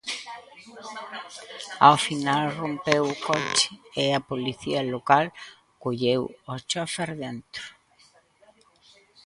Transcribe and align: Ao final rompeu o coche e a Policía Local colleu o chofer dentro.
Ao 1.87 1.97
final 2.07 2.43
rompeu 2.61 3.03
o 3.07 3.15
coche 3.27 3.71
e 4.03 4.05
a 4.17 4.25
Policía 4.29 4.81
Local 4.93 5.25
colleu 5.83 6.21
o 6.53 6.53
chofer 6.69 7.09
dentro. 7.23 7.65